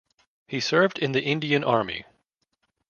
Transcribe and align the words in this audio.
He 0.47 0.59
served 0.59 0.97
in 0.97 1.11
the 1.11 1.21
Indian 1.21 1.63
Army. 1.63 2.05